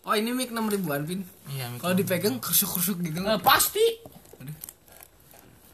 Oh 0.00 0.16
ini 0.16 0.32
mic 0.32 0.48
6 0.48 0.56
ribuan 0.72 1.04
pin. 1.04 1.20
Iya, 1.52 1.76
Kalau 1.76 1.92
dipegang 1.92 2.40
krusuk 2.40 2.72
krusuk 2.72 2.98
gitu. 3.04 3.20
Eh, 3.20 3.40
pasti. 3.44 3.84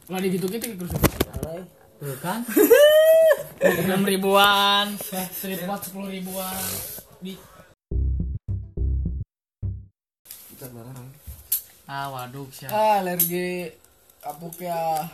Kalau 0.06 0.18
digitu 0.22 0.46
gitu 0.50 0.66
terus. 0.74 0.92
Tuh 1.98 2.16
kan. 2.22 2.42
Enam 3.86 4.04
ribuan, 4.04 4.92
street 5.32 5.64
pot 5.64 5.80
sepuluh 5.80 6.12
ribuan. 6.12 6.52
Di 7.24 7.34
Ah, 11.86 12.10
waduh, 12.10 12.50
siapa? 12.50 12.74
Ah 12.74 12.94
alergi 13.00 13.70
apuk 14.20 14.58
ya. 14.58 15.06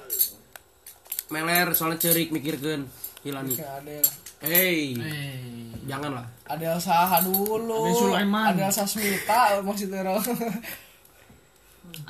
Meler 1.33 1.73
soalnya 1.73 1.97
cerik 1.97 2.29
mikirkeun 2.29 2.85
hilani. 3.25 3.57
Adel. 3.57 4.05
Hey, 4.45 4.93
janganlah. 5.89 6.29
Adel 6.45 6.77
Saha 6.77 7.25
dulu. 7.25 7.89
Adel 7.89 7.97
Sulaiman. 7.97 8.53
Adel 8.53 8.69
Sasmita 8.69 9.65
maksudnya 9.65 10.05
Ro. 10.05 10.21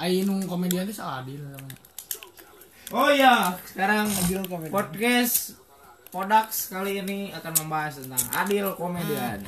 Ayo 0.03 0.27
nung 0.27 0.43
komedian 0.45 0.91
itu 0.91 0.99
adil 0.99 1.39
namanya. 1.39 1.79
Oh 2.93 3.09
iya, 3.09 3.57
sekarang 3.65 4.05
Adil 4.05 4.45
komedi. 4.45 4.69
podcast 4.69 5.57
Podax 6.13 6.69
kali 6.69 7.01
ini 7.01 7.33
akan 7.33 7.65
membahas 7.65 8.05
tentang 8.05 8.21
adil 8.37 8.77
komedian. 8.77 9.41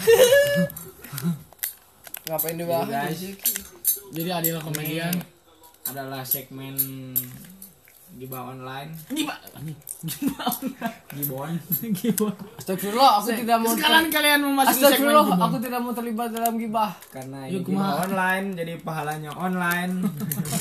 Ngapain 2.25 2.57
dibahas? 2.57 2.89
Jadi, 2.89 2.97
guys. 2.97 3.17
sih? 3.21 3.33
Jadi 4.17 4.31
adil 4.33 4.57
komedian. 4.65 5.13
Ini 5.13 5.93
adalah 5.93 6.25
segmen 6.25 6.73
gibah 8.15 8.43
online. 8.55 8.91
Gimana? 9.11 9.59
Gibon. 11.15 11.53
Gibon. 11.99 12.35
Astagfirullah, 12.59 13.13
aku 13.21 13.29
tidak 13.35 13.57
mau 13.59 13.73
Sekarang 13.75 14.07
kalian 14.11 14.41
memasuki 14.43 14.79
segmen 14.79 14.87
Astagfirullah, 14.87 15.27
aku 15.39 15.57
tidak 15.59 15.81
mau 15.83 15.93
terlibat 15.93 16.29
dalam 16.31 16.55
gibah. 16.57 16.91
Karena 17.11 17.39
Yuk, 17.51 17.67
ini 17.67 17.75
gibah 17.75 17.91
kumaha. 17.91 18.05
online, 18.07 18.47
jadi 18.55 18.73
pahalanya 18.81 19.31
online. 19.35 19.93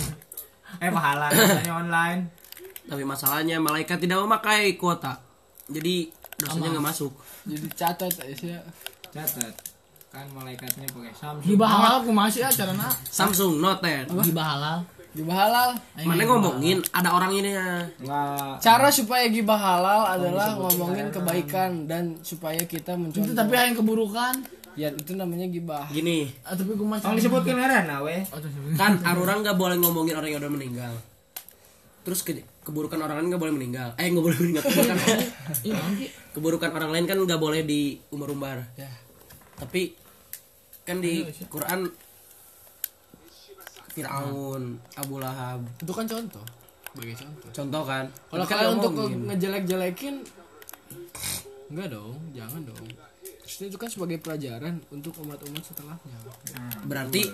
eh 0.84 0.92
pahala, 0.92 1.26
pahalanya 1.30 1.74
online. 1.78 2.22
Tapi 2.84 3.04
masalahnya 3.06 3.56
malaikat 3.62 3.98
tidak 4.02 4.20
memakai 4.26 4.76
kuota. 4.76 5.22
Jadi 5.70 6.12
dosanya 6.36 6.76
nggak 6.76 6.86
masuk. 6.90 7.14
Jadi 7.48 7.68
catat 7.78 8.12
ya. 8.42 8.60
Catat, 9.14 9.54
kan 10.10 10.26
malaikatnya 10.34 10.90
pakai 10.90 11.14
Samsung. 11.14 11.48
Gibah 11.48 11.70
halal 11.70 11.94
aku 12.02 12.12
masih 12.12 12.44
ya 12.44 12.50
caranya. 12.50 12.90
Samsung 13.08 13.62
Note 13.62 14.10
10. 14.10 14.30
Gibah 14.30 14.48
halal. 14.58 14.80
Gibah 15.14 15.38
halal. 15.40 15.70
Mana 16.00 16.24
ngomongin 16.24 16.82
ada 16.90 17.10
orang 17.12 17.30
ini 17.32 17.54
ya. 17.54 17.86
Enggak. 17.96 18.58
Cara 18.60 18.90
supaya 18.90 19.26
gibah 19.28 19.56
halal 19.56 20.02
adalah 20.10 20.58
ngomongin 20.58 21.08
kebaikan 21.08 21.86
dan 21.86 22.18
supaya 22.20 22.58
kita 22.64 22.94
Itu 22.94 23.02
mencontoh. 23.22 23.36
tapi 23.36 23.54
yang 23.54 23.76
keburukan. 23.76 24.34
Ya 24.74 24.90
itu 24.90 25.14
namanya 25.14 25.46
gibah. 25.46 25.86
Gini, 25.88 26.34
Ah, 26.42 26.58
tapi 26.58 26.74
gue 26.74 26.82
masih 26.82 27.06
Tolong 27.06 27.18
disebutkan 27.20 27.54
ngaranna 27.54 28.02
we. 28.02 28.26
Oh, 28.28 28.42
kan 28.74 28.98
orang 29.06 29.46
nggak 29.46 29.54
boleh 29.54 29.78
ngomongin 29.78 30.18
orang 30.18 30.30
yang 30.30 30.42
udah 30.42 30.50
meninggal. 30.52 30.94
Terus 32.02 32.20
ke- 32.20 32.42
keburukan 32.60 32.98
orang 32.98 33.22
lain 33.22 33.30
nggak 33.30 33.38
boleh 33.40 33.54
meninggal. 33.54 33.94
Eh 33.96 34.10
nggak 34.10 34.26
boleh 34.26 34.34
meninggal. 34.36 34.66
Keburukan, 34.66 34.98
Iya, 35.62 35.78
nanti. 35.78 36.06
keburukan 36.34 36.70
orang 36.72 36.90
lain 36.90 37.06
kan 37.06 37.18
nggak 37.18 37.38
boleh 37.38 37.62
di 37.62 37.82
umbar-umbar. 38.10 38.66
Ya. 38.74 38.90
Tapi 39.56 39.94
kan 40.82 40.98
di 40.98 41.22
Quran 41.48 41.86
Fir'aun, 43.94 44.82
Abu 44.98 45.22
Lahab, 45.22 45.62
Itu 45.78 45.94
kan 45.94 46.06
contoh. 46.10 46.46
Sebagai 46.94 47.16
contoh. 47.26 47.50
contoh 47.54 47.84
kan. 47.86 48.06
Kalau 48.30 48.46
kalian 48.46 48.72
untuk 48.78 48.94
ngejelek-jelekin 49.10 50.16
enggak 51.74 51.88
dong, 51.90 52.18
jangan 52.34 52.62
dong. 52.66 52.86
Terus 53.22 53.70
itu 53.70 53.78
kan 53.78 53.90
sebagai 53.90 54.18
pelajaran 54.22 54.82
untuk 54.94 55.14
umat-umat 55.22 55.64
setelahnya. 55.66 56.18
berarti 56.86 57.30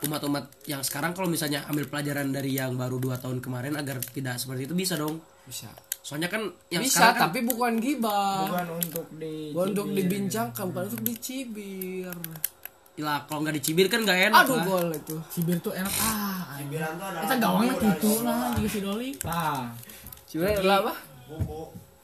umat-umat 0.00 0.64
yang 0.64 0.80
sekarang 0.80 1.12
kalau 1.12 1.28
misalnya 1.28 1.68
ambil 1.68 1.84
pelajaran 1.90 2.32
dari 2.32 2.56
yang 2.56 2.72
baru 2.74 2.96
dua 2.96 3.20
tahun 3.20 3.44
kemarin 3.44 3.76
agar 3.76 4.00
tidak 4.00 4.40
seperti 4.40 4.70
itu 4.70 4.74
bisa 4.74 4.96
dong. 4.96 5.20
Bisa. 5.44 5.68
Soalnya 6.00 6.32
kan 6.32 6.48
yang 6.72 6.80
Bisa, 6.80 7.12
sekarang 7.12 7.14
kan, 7.14 7.22
tapi 7.28 7.38
bukan 7.44 7.72
gibah. 7.76 8.48
Bukan 8.48 8.68
untuk 8.72 9.06
di 9.20 9.52
Bukan 9.52 9.66
untuk 9.76 9.86
dibincangkan, 9.92 10.64
bukan 10.72 10.84
untuk 10.88 11.02
dicibir. 11.04 12.14
Lah 13.00 13.24
kalau 13.26 13.42
nggak 13.42 13.56
dicibir 13.58 13.88
kan 13.88 14.04
nggak 14.04 14.30
enak 14.30 14.44
Aduh 14.44 14.56
lah. 14.56 14.64
gol 14.64 14.88
itu. 14.92 15.16
Cibir 15.32 15.58
tuh 15.58 15.72
enak 15.72 15.94
ah. 16.00 16.56
Kita 17.24 17.34
gawangnya 17.40 17.74
gitu 17.76 18.22
lah 18.22 18.52
juga 18.54 18.68
si 18.68 18.78
Doli. 18.84 19.10
Nah, 19.24 19.72
Cibir 20.28 20.54
adalah 20.54 20.76
apa? 20.86 20.94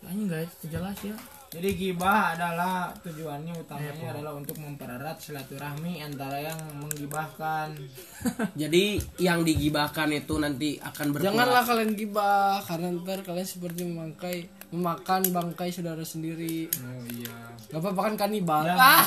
Anjing 0.06 0.28
guys, 0.30 0.50
itu 0.62 0.66
jelas 0.70 0.96
ya. 1.02 1.14
Jadi 1.46 1.68
gibah 1.78 2.34
adalah 2.34 2.90
tujuannya 3.00 3.54
utamanya 3.54 4.12
adalah 4.12 4.34
untuk 4.34 4.58
mempererat 4.58 5.22
silaturahmi 5.22 6.02
antara 6.02 6.42
yang 6.42 6.58
menggibahkan. 6.76 7.70
Jadi 8.62 8.98
yang 9.22 9.46
digibahkan 9.46 10.10
itu 10.10 10.34
nanti 10.36 10.74
akan 10.82 11.14
berkurang. 11.14 11.32
Janganlah 11.32 11.62
kalian 11.62 11.92
gibah 11.94 12.58
karena 12.66 12.86
ntar 12.98 13.22
kalian 13.22 13.46
seperti 13.46 13.86
memangkai 13.86 14.36
memakan 14.74 15.22
bangkai 15.30 15.70
saudara 15.70 16.02
sendiri. 16.02 16.66
Oh 16.82 17.02
iya. 17.14 17.36
Gak 17.70 17.78
apa-apa 17.78 18.00
kan 18.10 18.14
kanibal. 18.26 18.66
Ya. 18.66 18.74
Ah. 18.74 19.02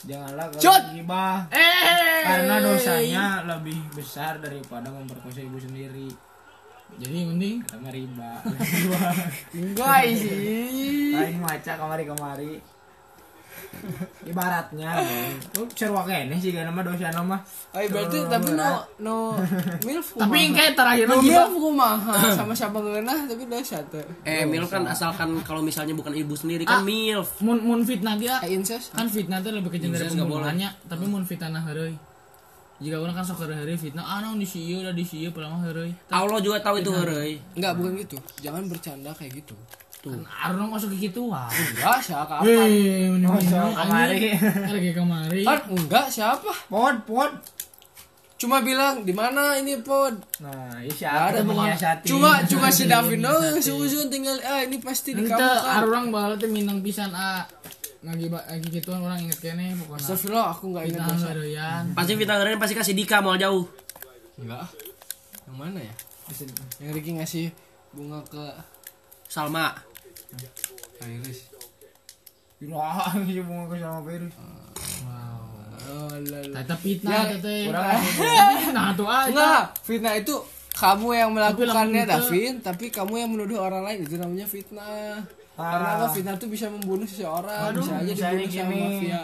Janganlah 0.00 0.48
Cut! 0.56 0.64
kalau 0.64 0.96
gibah 0.96 1.36
Eh. 1.52 2.24
karena 2.24 2.54
dosanya 2.58 3.24
lebih 3.46 3.76
besar 3.92 4.40
daripada 4.40 4.88
memperkosa 4.90 5.38
ibu 5.38 5.60
sendiri. 5.60 6.08
Jadi 6.98 7.16
penting 7.28 7.56
Sama 7.64 7.88
riba. 7.88 8.30
Enggak 9.52 9.98
sih. 10.16 11.14
Lain 11.14 11.36
maca 11.38 11.72
kamari-kamari. 11.76 12.58
Ibaratnya, 14.26 14.98
lu 15.54 15.62
cerwa 15.72 16.02
kene 16.02 16.34
sih 16.36 16.50
gak 16.50 16.66
nama 16.66 16.82
dosa 16.82 17.06
nama. 17.08 17.38
Ay, 17.70 17.86
berarti 17.86 18.18
tapi 18.26 18.50
no 18.52 18.70
no 18.98 19.16
milf 19.86 20.10
tapi 20.20 20.36
yang 20.42 20.52
kayak 20.52 20.74
terakhir 20.74 21.06
no 21.06 21.22
milf 21.22 21.52
kumaha 21.54 22.34
sama 22.34 22.50
siapa 22.50 22.76
ngeunah 22.76 23.30
tapi 23.30 23.46
dosa 23.46 23.78
teh. 23.86 24.02
Eh 24.26 24.42
milf 24.42 24.68
kan 24.68 24.82
asalkan 24.84 25.38
kalau 25.46 25.62
misalnya 25.62 25.94
bukan 25.94 26.12
ibu 26.12 26.34
sendiri 26.34 26.66
Ah. 26.66 26.78
kan 26.78 26.84
milf. 26.84 27.38
mun 27.40 27.62
mun 27.62 27.80
fitnah 27.86 28.18
dia 28.18 28.42
incest. 28.44 28.90
kan 28.90 29.06
fitnah 29.06 29.38
tuh 29.38 29.54
lebih 29.54 29.70
boleh. 29.70 30.18
pembunuhannya 30.18 30.68
tapi 30.90 31.04
mun 31.06 31.22
fitnah 31.22 31.62
heureuy 31.62 31.94
jika 32.80 32.96
orang 32.96 33.12
kan 33.12 33.24
sok 33.24 33.44
heureuy 33.44 33.76
fitnah 33.76 34.02
ah 34.02 34.24
di 34.40 34.48
sieu 34.48 34.80
udah 34.80 34.96
di 34.96 35.04
padahal 35.30 35.60
mah 35.60 35.62
heureuy 35.68 35.92
Allah 36.08 36.40
juga 36.40 36.58
tahu 36.64 36.80
itu 36.80 36.90
heureui. 36.90 37.36
Enggak, 37.56 37.72
bukan 37.76 37.92
gitu. 38.00 38.16
Jangan 38.40 38.62
bercanda 38.72 39.12
kayak 39.12 39.44
gitu. 39.44 39.52
Tuh. 40.00 40.16
Arno 40.24 40.64
masuk 40.72 40.96
ke 40.96 41.12
gitu 41.12 41.28
wah 41.28 41.52
Enggak, 41.52 42.00
siapa 42.00 42.40
kapan? 42.40 42.48
Weh, 42.48 43.12
ini 43.12 43.20
Masuk 43.20 43.76
kamari. 43.76 44.32
lagi 44.72 44.90
kamari. 44.96 45.42
Kan 45.44 45.60
enggak 45.76 46.06
siapa? 46.08 46.50
Pod, 46.72 46.96
pod. 47.04 47.32
Cuma 48.40 48.64
bilang 48.64 49.04
di 49.04 49.12
mana 49.12 49.60
ini 49.60 49.76
pod. 49.84 50.16
Nah, 50.40 50.80
Nggak 50.80 50.88
isya 50.88 51.12
ada 51.12 51.44
ada 51.44 51.44
menyiasati. 51.44 52.08
Cuma 52.08 52.40
cuma 52.48 52.72
si 52.72 52.88
Davin 52.88 53.20
doang 53.20 53.60
suzun 53.60 54.08
tinggal 54.08 54.40
ah 54.40 54.64
ini 54.64 54.80
pasti 54.80 55.12
di 55.12 55.28
kamu 55.28 55.36
kan. 55.36 55.84
orang 55.84 56.08
minang 56.48 56.80
pisan 56.80 57.12
a 57.12 57.44
lagi 58.00 58.26
lagi 58.32 58.68
gituan 58.70 59.04
orang 59.04 59.20
inget 59.20 59.38
kene 59.38 59.76
pokoknya. 59.76 60.00
Astagfirullah 60.02 60.48
aku 60.48 60.64
enggak 60.72 60.84
ingat 60.88 60.96
Fitnah 60.96 61.12
dosa. 61.12 61.28
heureuyan. 61.28 61.84
Pasti 61.92 62.12
kita 62.16 62.32
heureui 62.34 62.56
pasti 62.56 62.74
kasih 62.74 62.94
Dika 62.96 63.16
mau 63.20 63.36
jauh. 63.36 63.64
Enggak. 64.40 64.64
ah. 64.64 64.70
Yang 65.44 65.56
mana 65.56 65.78
ya? 65.80 65.94
Yang 66.80 66.90
Ricky 66.96 67.10
ngasih 67.18 67.44
bunga 67.90 68.18
ke 68.24 68.44
Salma. 69.26 69.76
Iris. 71.00 71.50
Gila, 72.56 72.88
ini 73.20 73.40
bunga 73.40 73.64
ke 73.66 73.74
sama 73.76 74.00
virus. 74.02 74.34
Oh, 75.90 76.06
lala. 76.06 76.54
Tata 76.62 76.76
fitnah 76.78 77.12
Ya, 77.26 77.34
tete. 77.34 77.66
Kurang 77.66 77.98
Nah 78.70 78.94
tuh 78.94 79.08
aja. 79.10 79.26
Enggak, 79.28 79.62
fitnah 79.82 80.14
itu 80.14 80.34
kamu 80.70 81.08
yang 81.12 81.30
melakukannya 81.34 82.04
Davin, 82.06 82.54
tapi 82.62 82.88
kamu 82.88 83.14
yang 83.18 83.28
menuduh 83.28 83.58
orang 83.58 83.82
lain 83.82 84.06
itu 84.06 84.14
namanya 84.16 84.46
fitnah. 84.46 85.18
Karena 85.62 85.90
apa? 85.94 86.06
Fitnah 86.10 86.34
itu 86.34 86.46
bisa 86.48 86.66
membunuh 86.66 87.04
seseorang, 87.04 87.60
Aduh, 87.68 87.80
bisa 87.80 87.94
aja 87.94 88.12
dibunuh 88.32 88.48
sama 88.48 88.74
mafia. 88.78 89.22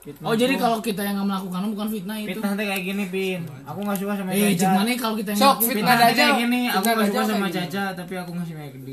Fitnah 0.00 0.26
Oh 0.26 0.34
jadi 0.34 0.52
tuh- 0.52 0.60
kalau 0.60 0.78
kita 0.78 1.00
yang 1.00 1.16
nggak 1.16 1.28
melakukan 1.30 1.60
bukan 1.70 1.88
fitnah 1.88 2.16
itu. 2.18 2.28
fitnah 2.30 2.52
teh 2.52 2.66
kayak 2.66 2.82
gini, 2.84 3.04
Pin. 3.08 3.40
Aku 3.64 3.78
gak 3.80 3.96
suka 3.96 4.12
sama 4.14 4.30
Eh, 4.30 4.52
Caca. 4.52 4.60
cek 4.60 4.70
mana 4.70 4.90
kalau 4.94 5.14
kita 5.16 5.28
yang 5.30 5.40
Sok, 5.40 5.56
fitnah 5.64 5.96
aja. 5.96 6.12
kayak 6.12 6.34
gini, 6.36 6.60
aku 6.66 6.76
Fitnah 6.76 6.94
gak 6.94 7.08
suka 7.08 7.22
sama. 7.26 7.46
Caca, 7.48 7.84
tapi 7.94 8.12
aku 8.14 8.30
ngasih 8.34 8.54
McD. 8.54 8.88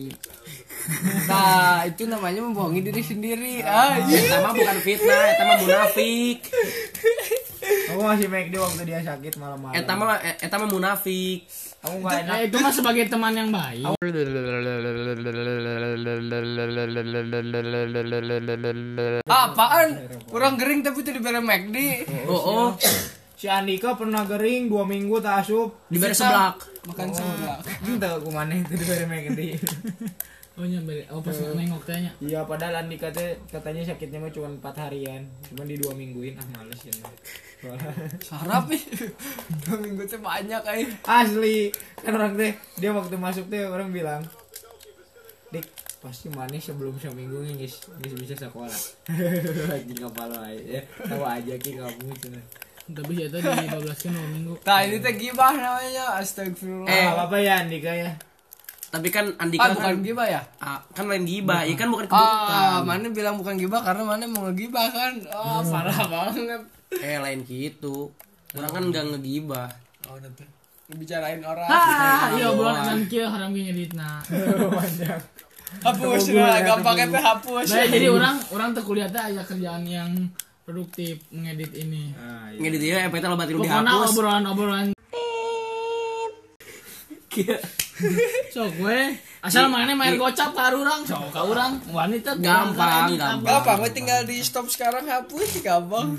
Nah, 1.28 1.84
itu 1.84 2.04
namanya 2.06 2.42
membohongi 2.42 2.82
diri 2.82 3.04
sendiri. 3.04 3.54
Ah, 3.62 4.00
iya. 4.00 4.18
Eta 4.24 4.38
mah 4.40 4.52
bukan 4.52 4.78
fitnah, 4.80 5.24
eta 5.30 5.44
mah 5.44 5.58
munafik. 5.60 6.40
Aku 7.62 8.02
ngasih 8.02 8.28
McD 8.28 8.54
waktu 8.58 8.82
dia 8.90 9.00
sakit 9.06 9.38
malam-malam. 9.38 9.78
Eta 9.78 9.94
mah 9.94 10.18
eta 10.18 10.56
mah 10.58 10.70
munafik. 10.70 11.46
Aku 11.82 11.98
gak 12.06 12.26
enak. 12.26 12.36
Eh, 12.38 12.42
itu 12.50 12.58
mah 12.62 12.74
sebagai 12.74 13.06
teman 13.10 13.34
yang 13.34 13.50
baik. 13.50 13.86
Apaan? 19.26 19.88
Kurang 20.30 20.56
gering 20.58 20.82
tapi 20.86 21.02
itu 21.02 21.12
diberi 21.14 21.42
McD. 21.42 21.78
Oh, 22.30 22.38
oh. 22.38 22.68
Si 23.42 23.50
Andika 23.50 23.98
pernah 23.98 24.22
gering 24.30 24.70
dua 24.70 24.86
minggu 24.86 25.18
tak 25.18 25.42
asup. 25.42 25.74
Diberi 25.90 26.14
seblak. 26.14 26.62
Makan 26.86 27.10
sebelah. 27.10 27.58
Entah 27.82 28.14
aku 28.22 28.30
mana 28.30 28.54
itu 28.54 28.78
diberi 28.78 29.06
McD. 29.10 29.42
Oh 30.60 30.68
nyampe. 30.68 31.08
Oh 31.10 31.24
pas 31.24 31.34
nengok 31.34 31.80
tanya. 31.88 32.12
Iya 32.20 32.44
padahal 32.46 32.86
Andika 32.86 33.10
teh 33.10 33.40
katanya 33.50 33.88
sakitnya 33.88 34.20
mah 34.20 34.30
cuma 34.36 34.52
4 34.52 34.84
harian 34.84 35.24
Cuma 35.48 35.64
di 35.64 35.80
dua 35.80 35.96
mingguin 35.96 36.36
ah 36.36 36.44
males 36.52 36.76
ya 36.86 36.92
sarap 38.28 38.68
nih 38.68 38.84
dua 39.64 39.76
minggu 39.80 40.04
teh 40.06 40.20
banyak 40.20 40.62
ay 40.68 40.92
Asli 41.08 41.72
Kan 42.04 42.20
orang 42.20 42.36
teh 42.36 42.52
Dia 42.78 42.92
waktu 42.92 43.16
masuk 43.16 43.48
teh 43.48 43.64
orang 43.64 43.96
bilang 43.96 44.28
Dik 45.56 45.66
pasti 46.04 46.28
manis 46.30 46.68
sebelum 46.68 47.00
seminggu 47.00 47.42
nih 47.48 47.62
guys 47.62 47.78
bisa 48.02 48.34
sekolah 48.34 48.74
anjing 49.70 50.02
apa 50.02 50.24
lo 50.34 50.38
aja 50.42 50.82
tahu 51.06 51.22
aja 51.22 51.54
ki 51.62 51.78
kamu 51.78 52.10
cina 52.18 52.42
Tapi 52.90 53.12
ya 53.14 53.28
tadi 53.30 53.46
12 53.46 53.70
kan 53.70 54.12
dua 54.12 54.28
minggu. 54.34 54.54
nah 54.66 54.80
ini 54.82 54.98
teh 54.98 55.14
gibah 55.16 55.54
namanya 55.54 56.18
astagfirullah. 56.18 56.90
Eh. 56.90 57.06
apa 57.08 57.22
apa 57.30 57.38
ya 57.38 57.54
Andika 57.62 57.94
ya. 57.94 58.12
Tapi 58.92 59.08
kan 59.08 59.26
Andika 59.40 59.64
ah 59.64 59.70
bukan 59.72 59.94
kan 59.96 60.04
gibah 60.04 60.28
ya? 60.28 60.42
Ah, 60.60 60.80
kan 60.92 61.06
lain 61.08 61.24
gibah, 61.24 61.64
ya 61.64 61.76
kan 61.80 61.88
bukan 61.88 62.06
keburukan. 62.12 62.52
ah 62.52 62.80
mana 62.84 63.08
bilang 63.14 63.36
bukan 63.40 63.56
gibah 63.56 63.80
karena 63.80 64.04
mana 64.04 64.24
mau 64.28 64.50
ngegibah 64.52 64.88
kan? 64.92 65.14
Oh 65.32 65.64
parah 65.64 66.00
banget. 66.12 66.62
Eh 67.00 67.16
lain 67.22 67.40
gitu. 67.48 68.12
Orang 68.58 68.72
kan 68.76 68.84
enggak 68.92 69.06
ngegibah. 69.16 69.70
oh 70.12 70.18
nanti 70.20 70.44
bicarain 70.92 71.40
orang. 71.40 71.72
Ah, 71.72 72.36
iya 72.36 72.52
obrolan 72.52 72.84
dan 72.84 73.02
kieu 73.08 73.24
haram 73.24 73.56
ge 73.56 73.64
ngeditna. 73.64 74.20
panjang 74.76 75.24
hapus 75.80 76.24
lah 76.36 76.60
gampang 76.68 76.96
teh 77.08 77.24
hapus. 77.24 77.68
Nah, 77.72 77.88
jadi 77.88 78.08
orang 78.12 78.36
orang 78.52 78.70
teh 78.76 78.84
kuliah 78.84 79.08
teh 79.08 79.24
kerjaan 79.48 79.88
yang 79.88 80.12
produktif 80.72 81.20
mengedit 81.28 81.76
ini. 81.76 82.16
ah, 82.16 82.48
iya. 82.48 82.58
Ngedit 82.58 82.80
dia 82.80 82.96
FPT 83.06 83.24
lo 83.24 83.36
batin 83.36 83.56
Pokoknya 83.56 83.84
dihapus. 83.84 84.10
obrolan-obrolan 84.10 84.88
Kia. 87.28 87.60
sok 88.50 88.72
gue 88.76 89.00
asal 89.42 89.68
mana 89.68 89.94
main 89.94 90.16
gocap 90.16 90.52
ka 90.52 90.74
urang 90.74 91.04
sok 91.04 91.30
ka 91.30 91.44
urang 91.44 91.78
wanita 91.88 92.34
Gampang, 92.36 93.14
gampang. 93.14 93.40
gampang 93.42 93.78
we 93.80 93.90
tinggal 93.90 94.20
di 94.24 94.40
stop 94.40 94.66
sekarang 94.66 95.06
hapus 95.06 95.60
gampang 95.62 96.12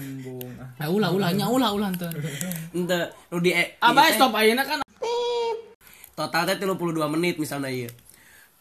Nah, 0.75 0.89
ulah 0.89 1.11
ulah 1.11 1.31
nya 1.31 1.47
ulah 1.47 1.71
ulah 1.71 1.91
teh. 1.93 2.09
Ente 2.73 2.99
lu 3.29 3.39
di 3.39 3.51
di- 3.51 3.71
Abah 3.79 4.09
stop 4.11 4.33
ayeuna 4.33 4.63
kan 4.63 4.79
total 6.13 6.43
teh 6.45 6.57
32 6.57 6.75
menit 7.09 7.35
misalnya 7.37 7.69
iya. 7.69 7.91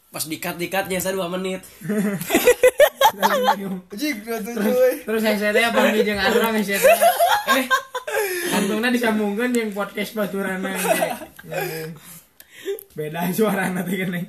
Pas 0.08 0.22
dikat 0.22 0.54
dikatnya 0.56 0.98
saya 0.98 1.16
2 1.16 1.24
menit. 1.32 1.64
jik 3.92 4.16
dua 4.24 4.38
tujuh 4.40 4.74
terus 5.04 5.22
headsetnya 5.22 5.70
panggil 5.70 6.02
jeung 6.02 6.16
arang 6.16 6.54
headsetnya 6.54 6.96
eh 7.52 7.66
kantongnya 8.48 8.88
disambungkan 8.90 9.50
yang 9.50 9.70
podcast 9.70 10.12
baturana 10.12 10.72
yang 11.44 11.92
beda 12.92 13.28
suara 13.32 13.68
nanti 13.68 13.96
kan 13.96 14.10
nih 14.10 14.26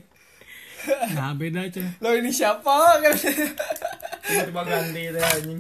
Nah, 0.84 1.32
beda 1.32 1.64
aja. 1.64 1.80
lo 2.04 2.12
ini 2.12 2.28
siapa 2.28 3.00
kan 3.00 3.16
tiba-tiba 3.16 4.62
ganti 4.68 5.02
itu 5.08 5.16
anjing 5.16 5.60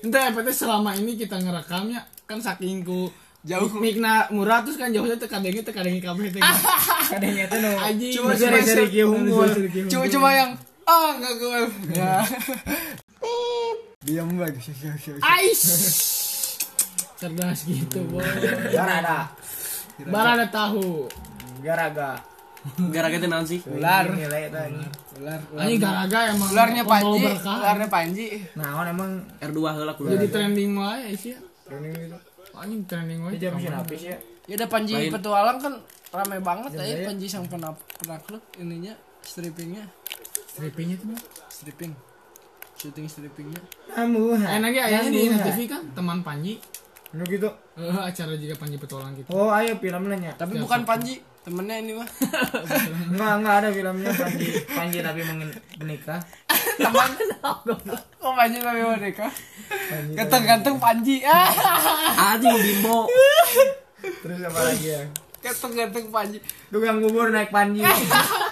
Entah 0.00 0.32
apa 0.32 0.40
teh 0.40 0.56
selama 0.56 0.96
ini 0.96 1.12
kita 1.12 1.36
ngerekamnya 1.36 2.00
kan 2.24 2.40
saking 2.40 2.80
ku 2.80 3.12
Jauh. 3.40 3.68
mikna 3.76 4.32
murah 4.32 4.64
terus 4.64 4.80
kan 4.80 4.88
jauhnya 4.88 5.20
teh 5.20 5.28
kadenge 5.28 5.60
teh 5.60 5.72
kadenge 5.72 6.00
kabeh 6.00 6.32
teh. 6.32 6.40
kadangnya 7.08 7.52
itu 7.52 7.56
no 7.58 7.70
Anjing. 7.76 8.12
cuma 8.16 8.32
cuma 9.92 10.06
cuma 10.08 10.28
yang 10.32 10.50
ah 10.90 11.10
nggak 11.14 11.34
gue 11.38 11.60
ya. 11.94 12.14
Diam 14.02 14.26
lagi 14.40 14.58
Ais. 15.22 15.62
Cerdas 17.20 17.68
gitu, 17.68 18.00
boy. 18.10 18.24
garada 18.72 19.30
Bara 20.08 20.40
ada 20.40 20.46
tahu. 20.48 21.06
garaga 21.60 22.16
Gara-gara 22.92 23.24
teh 23.24 23.28
naon 23.28 23.46
sih? 23.48 23.60
ular. 23.64 24.04
itu 24.12 24.28
ular. 25.16 25.40
Ini 25.64 25.74
garaga 25.80 26.18
emang. 26.28 26.48
Ularnya 26.52 26.84
panji. 26.84 27.20
ularnya 27.40 27.88
panji. 27.88 28.26
Nah 28.52 28.68
on 28.76 28.86
emang 28.88 29.10
R2 29.40 29.60
heula 29.80 29.92
kudu. 29.96 30.12
Jadi 30.12 30.28
trending 30.28 30.76
wae 30.76 31.12
sih. 31.16 31.36
training 31.64 31.92
gitu. 31.96 32.18
Anjing 32.52 32.82
trending 32.84 33.20
wae. 33.24 33.40
jam 33.40 33.56
mesin 33.56 33.72
habis 33.72 34.00
ya? 34.04 34.16
Ya 34.44 34.54
udah 34.60 34.68
panji 34.68 35.08
petualang 35.08 35.56
kan 35.56 35.72
ramai 36.10 36.42
banget 36.42 36.70
ya 36.74 37.06
panji 37.06 37.30
sang 37.30 37.46
pernah 37.46 37.70
penakluk 38.02 38.42
ininya 38.58 38.98
strippingnya 39.22 39.86
Strippingnya 40.60 40.96
tuh. 41.00 41.08
stripping. 41.48 41.92
Syuting 42.76 43.06
strippingnya. 43.08 43.60
Kamu 43.92 44.36
Enaknya 44.40 44.82
ayahnya 44.88 45.10
di 45.12 45.28
TV 45.32 45.58
kan? 45.68 45.80
Teman 45.96 46.20
Panji. 46.20 46.60
nu 47.10 47.24
gitu? 47.26 47.48
Eh, 47.74 47.90
acara 47.90 48.38
juga 48.38 48.54
Panji 48.54 48.76
petualang 48.78 49.16
gitu. 49.18 49.32
oh 49.34 49.50
ayo 49.50 49.74
filmnya 49.82 50.14
nya 50.14 50.32
tapi 50.38 50.62
bukan 50.62 50.86
panji 50.86 51.18
temennya 51.42 51.82
ini 51.82 51.98
mah 51.98 52.06
enggak 53.10 53.32
enggak 53.40 53.54
ada 53.64 53.68
filmnya 53.74 54.12
panji. 54.14 54.46
Panji 54.70 54.98
tapi 55.02 55.20
menikah. 55.80 56.20
Teman 56.78 57.10
oh 58.22 58.32
panji 58.36 58.62
tapi 58.62 58.78
mau 58.84 58.94
nikah 58.94 59.32
ganteng-ganteng 60.14 60.76
panji. 60.78 61.24
Ah 61.26 62.36
Anjing 62.36 62.54
bimbo. 62.54 63.08
terus 64.22 64.38
apa 64.46 64.60
lagi 64.70 64.86
ya? 64.94 65.02
Ganteng-ganteng 65.40 66.06
panji. 66.14 66.38
Tukang 66.70 67.00
bubur 67.02 67.32
naik 67.34 67.50
panji 67.50 67.80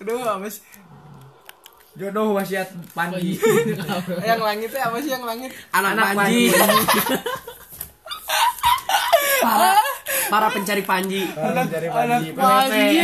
aduh 0.00 0.24
apa 0.24 0.48
sih? 0.48 0.64
Jodoh 1.98 2.32
wasiat 2.32 2.72
panji. 2.96 3.36
Yang 4.28 4.40
langit 4.40 4.70
apa 4.78 4.96
sih 5.04 5.10
yang 5.12 5.26
langit? 5.26 5.52
Anak, 5.74 5.92
Anak 5.98 6.16
Panji. 6.16 6.48
para 9.40 9.72
para 10.30 10.48
pencari 10.52 10.82
Panji. 10.84 11.24
Dari 11.32 11.88
anak 11.88 12.20
panji 12.20 12.30
panji. 12.36 13.00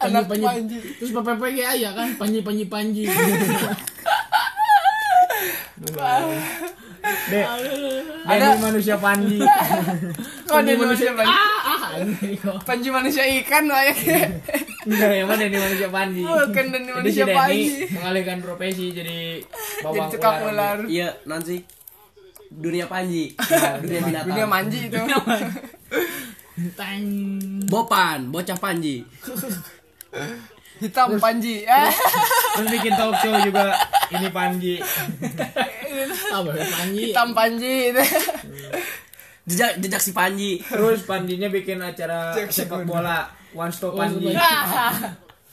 anak 0.00 0.24
Panji. 0.26 0.44
panji. 0.44 0.76
Terus 0.98 1.12
PPP 1.12 1.42
ge 1.52 1.64
aya 1.64 1.92
kan? 1.94 2.08
Panji 2.16 2.40
Panji 2.42 2.64
Panji. 2.66 3.04
Dek, 7.30 7.46
ada. 8.26 8.58
manusia 8.58 8.98
panji. 8.98 9.38
Dia 9.38 10.74
manusia 10.74 11.14
panji 11.14 11.55
panji 12.62 12.88
manusia 12.88 13.24
ikan 13.42 13.64
lah 13.66 13.82
ya 13.82 13.94
enggak 14.86 15.10
yang 15.12 15.26
mana? 15.26 15.42
Ini 15.42 15.58
manusia 15.58 15.88
panji. 15.88 16.22
Bukan 16.22 16.64
dan 16.70 16.80
Jadi 16.80 16.86
si 16.86 16.94
manusia 16.94 17.26
panji. 17.26 17.64
mengalihkan 17.90 18.38
profesi 18.38 18.86
jadi 18.90 19.18
jadi 19.42 19.82
bawang 19.82 20.08
tukang 20.08 20.36
ular. 20.46 20.78
Iya, 20.86 21.08
nanti 21.24 21.58
dunia 22.46 22.86
Panji. 22.86 23.34
dunia 23.82 24.00
binatang. 24.00 24.30
dunia 24.30 24.46
manji 24.46 24.78
itu. 24.86 24.98
Teng. 26.72 27.04
Bopan, 27.66 28.30
bocah 28.30 28.54
Panji. 28.56 29.02
hitam 30.76 31.16
panji. 31.16 31.64
ah 31.64 31.88
terus 32.54 32.68
bikin 32.68 32.92
talk 32.94 33.16
show 33.18 33.32
juga 33.40 33.72
ini 34.12 34.28
panji. 34.28 34.74
Apa 36.36 36.50
ya, 36.52 36.64
Panji? 36.68 37.00
hitam 37.10 37.28
panji. 37.32 37.90
Itu 37.90 38.02
Jejak 39.46 39.78
jejak 39.78 40.00
si 40.00 40.10
Panji. 40.10 40.58
terus 40.60 41.02
panjinya 41.02 41.46
bikin 41.46 41.78
acara 41.78 42.34
sepak 42.46 42.82
bola 42.82 43.24
one 43.52 43.70
stop 43.70 43.94
Oh, 43.94 43.98
panji 43.98 44.34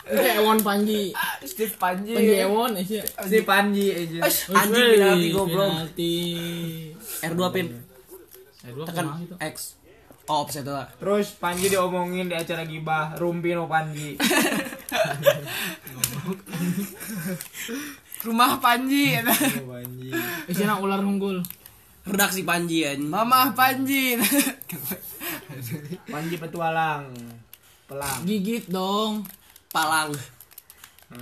Ewon 0.04 0.60
Panji. 0.68 1.14
Steve 1.42 1.72
panji 1.74 2.12
Panji 2.12 2.36
Ewon 2.36 2.74
sih. 2.76 3.00
si 3.00 3.40
panji 3.42 3.86
aja 3.88 4.26
Anjing 4.52 4.84
Wih, 4.84 4.98
penalti 4.98 5.30
goblok. 5.32 5.70
penalti. 5.70 6.16
R2 7.22 7.42
pin. 7.50 7.68
Eh, 8.60 8.72
dua 8.72 8.84
Tekan 8.84 9.06
ke 9.06 9.12
mana? 9.30 9.36
X. 9.46 9.56
Oh, 10.24 10.42
offset 10.42 10.64
lah. 10.64 10.88
terus 10.98 11.36
panji 11.36 11.68
diomongin 11.68 12.26
di 12.26 12.34
acara 12.34 12.64
gibah 12.64 13.14
rumpino 13.14 13.68
panji 13.74 14.16
rumah 18.24 18.56
panji 18.58 19.20
Oh, 19.20 19.28
panji 19.70 20.10
Isinya 20.48 20.80
ular 20.80 21.00
unggul. 21.00 21.44
Redaksi 22.04 22.44
Panji 22.44 22.84
anjing. 22.84 23.08
mama 23.08 23.56
panji. 23.56 24.20
Panji 26.14 26.36
petualang. 26.36 27.08
Pelang. 27.88 28.20
Gigit 28.28 28.68
dong. 28.68 29.24
Palang. 29.72 30.12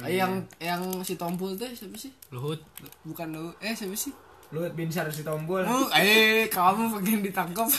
yang 0.08 0.40
yang 0.58 0.82
si 1.04 1.20
tompul 1.20 1.54
teh 1.54 1.70
siapa 1.76 2.00
sih? 2.00 2.10
Luhut. 2.32 2.64
bukan 3.04 3.28
lu 3.30 3.52
eh 3.60 3.76
siapa 3.76 3.94
sih? 3.94 4.16
Luhut 4.50 4.72
Binsar 4.72 5.06
si 5.12 5.22
tombol 5.22 5.62
Oh, 5.64 5.88
eh 5.94 6.48
kamu 6.48 6.98
pengen 6.98 7.22
ditangkap. 7.22 7.68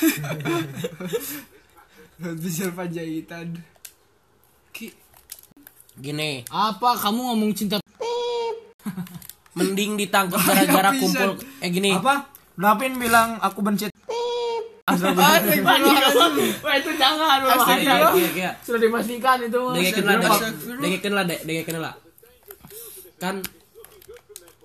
Bisa 2.42 2.70
panjaitan. 2.70 3.50
Ki. 4.70 4.94
Gini, 5.98 6.46
Apa? 6.48 6.96
Kamu 6.96 7.34
ngomong 7.34 7.52
cinta. 7.52 7.82
Mending 9.52 10.00
ditangkap 10.00 10.40
gara-gara 10.40 10.96
kumpul 10.96 11.36
eh 11.60 11.68
gini. 11.68 11.92
apa 11.92 12.24
Napin 12.58 12.98
bilang 13.00 13.40
aku 13.40 13.64
benci? 13.64 13.88
Wah 14.82 16.74
itu 16.74 16.90
jangan 16.98 17.38
bahaya. 17.46 18.12
iya, 18.12 18.28
iya. 18.34 18.50
Sudah 18.60 18.80
dipastikan 18.82 19.38
itu. 19.40 19.56
mah. 19.56 19.72
Dengekeun 19.78 20.04
lah, 20.04 20.16
Astagfirullah. 20.20 20.82
dengekeun 21.46 21.78
lah, 21.78 21.80
lah. 21.80 21.94
Kan 23.16 23.40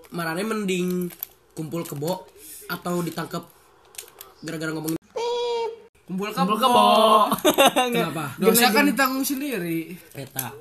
marane 0.10 0.42
mending 0.42 1.12
kumpul 1.54 1.86
kebo 1.86 2.26
atau 2.68 3.00
ditangkap 3.06 3.44
gara-gara 4.42 4.72
ngomongin 4.74 4.98
kumpul 6.08 6.30
Kumpul 6.32 6.32
kebo 6.34 6.56
kebo. 6.56 6.86
kenapa 7.94 8.26
dosa 8.42 8.72
kan 8.72 8.88
ditanggung 8.88 9.26
sendiri 9.28 9.94
Eta. 10.16 10.52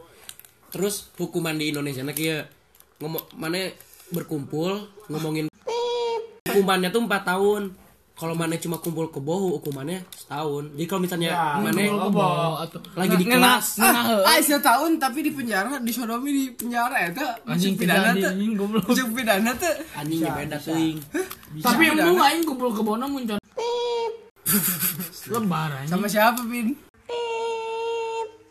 Terus 0.74 1.08
hukuman 1.16 1.56
di 1.56 1.70
Indonesia 1.72 2.02
nah 2.04 2.12
kieu 2.12 2.42
ngomong 3.00 3.22
mana 3.38 3.70
berkumpul 4.10 4.88
ngomongin 5.08 5.46
hukumannya 6.56 6.88
tuh 6.88 7.04
4 7.04 7.12
tahun. 7.22 7.62
Kalau 8.16 8.32
mana 8.32 8.56
cuma 8.56 8.80
kumpul 8.80 9.12
kebo 9.12 9.60
hukumannya 9.60 10.00
setahun. 10.08 10.72
Jadi 10.72 10.88
kalau 10.88 11.04
misalnya 11.04 11.60
mana 11.60 11.76
Kebo 11.76 12.24
lagi 12.96 13.12
di 13.20 13.28
Ngena- 13.28 13.60
kelas 13.60 13.66
ah 14.24 14.40
setahun 14.40 14.96
tapi 14.96 15.20
di 15.20 15.36
penjara 15.36 15.76
disodomi 15.84 16.32
di 16.32 16.44
penjara 16.56 16.96
ya 16.96 17.08
tuh 17.12 17.28
Anjing 17.44 17.76
pidana 17.76 18.16
pidana 18.16 18.24
tuh 18.24 18.32
anjing 18.88 19.08
pidana 19.12 19.50
tuh 19.52 19.74
anjingnya 20.00 20.32
beda 20.32 20.56
teuing. 20.56 20.96
Tapi 21.60 21.82
Bisa. 21.84 21.92
embung 21.92 22.20
aing 22.24 22.44
kumpul 22.48 22.72
kebona 22.72 23.04
muncul. 23.04 23.36
Lebar 25.28 25.70
anjing. 25.76 25.90
sama 25.92 26.06
siapa 26.08 26.40
pin 26.48 26.72